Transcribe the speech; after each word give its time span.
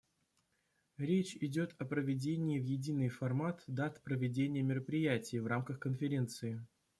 Речь 0.97 1.35
идет 1.39 1.75
о 1.77 1.85
приведении 1.85 2.57
в 2.59 2.63
единый 2.63 3.09
формат 3.09 3.63
дат 3.67 4.01
проведения 4.03 4.63
мероприятий 4.63 5.37
в 5.39 5.45
рамках 5.45 5.77
Конференции. 5.77 6.65